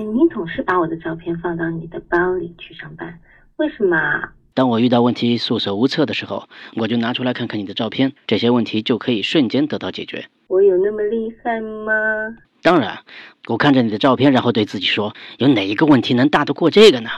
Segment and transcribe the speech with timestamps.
[0.00, 3.18] 你总是把我的照片放到你的包里去上班。
[3.56, 3.96] 为什么？
[4.54, 10.26] 当我遇到问题束手无策的时候，我就拿出来看看你的照片，这些问题就可以瞬间得到解决。
[10.48, 11.92] 我有那么厉害吗？
[12.62, 12.98] 当然。
[13.48, 17.10] 我看着你的照片，然后对自己说，有哪一个问题能大得过这个呢？